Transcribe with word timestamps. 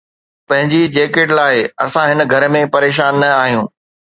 پنھنجي 0.47 0.81
جيڪٽ 0.95 1.27
لاھي، 1.37 1.61
اسان 1.85 2.05
ھن 2.11 2.19
گھر 2.31 2.43
۾ 2.55 2.61
پريشان 2.73 3.13
نه 3.21 3.29
آھيون 3.43 3.65